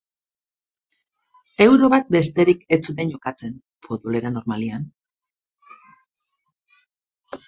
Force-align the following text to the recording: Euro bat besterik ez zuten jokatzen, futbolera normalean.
Euro 1.65 1.89
bat 1.93 2.07
besterik 2.15 2.63
ez 2.77 2.79
zuten 2.87 3.11
jokatzen, 3.15 3.53
futbolera 3.89 4.31
normalean. 4.33 4.87